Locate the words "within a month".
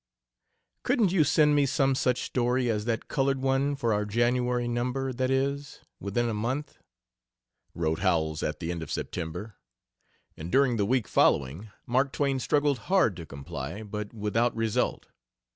5.99-6.79